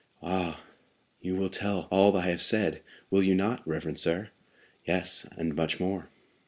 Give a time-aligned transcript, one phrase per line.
[0.23, 0.61] "Ah,
[1.21, 4.31] you will tell all I have said, will you not, reverend sir?"
[4.83, 6.09] "Yes, and much more."